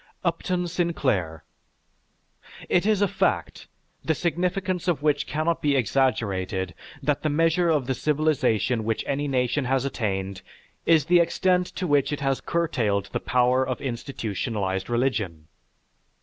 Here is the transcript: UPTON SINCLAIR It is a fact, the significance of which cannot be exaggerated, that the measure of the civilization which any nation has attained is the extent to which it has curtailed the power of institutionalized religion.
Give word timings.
UPTON 0.23 0.67
SINCLAIR 0.67 1.43
It 2.69 2.87
is 2.87 3.03
a 3.03 3.07
fact, 3.07 3.67
the 4.03 4.15
significance 4.15 4.87
of 4.87 5.03
which 5.03 5.27
cannot 5.27 5.61
be 5.61 5.75
exaggerated, 5.75 6.73
that 7.03 7.21
the 7.21 7.29
measure 7.29 7.69
of 7.69 7.85
the 7.85 7.93
civilization 7.93 8.83
which 8.83 9.03
any 9.05 9.27
nation 9.27 9.65
has 9.65 9.85
attained 9.85 10.41
is 10.87 11.05
the 11.05 11.19
extent 11.19 11.67
to 11.67 11.85
which 11.85 12.11
it 12.11 12.21
has 12.21 12.41
curtailed 12.41 13.11
the 13.13 13.19
power 13.19 13.63
of 13.63 13.79
institutionalized 13.79 14.89
religion. 14.89 15.47